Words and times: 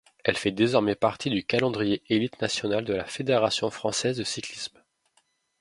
Elle 0.23 0.35
fait 0.35 0.49
désormais 0.51 0.95
partie 0.95 1.29
du 1.29 1.43
calendrier 1.45 2.01
élite 2.09 2.41
nationale 2.41 2.83
de 2.83 2.93
la 2.95 3.05
Fédération 3.05 3.69
française 3.69 4.17
de 4.17 4.23
cyclisme. 4.23 4.81